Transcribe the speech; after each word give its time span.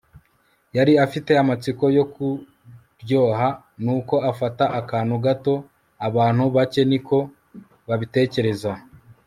yari 0.77 0.93
afite 1.05 1.31
amatsiko 1.43 1.83
yo 1.97 2.03
kuryoha, 2.13 3.47
nuko 3.83 4.15
afata 4.31 4.65
akantu 4.79 5.15
gato. 5.25 5.53
abantu 6.07 6.43
bake 6.55 6.81
ni 6.91 6.99
ko 7.07 7.17
babitekereza 7.87 8.71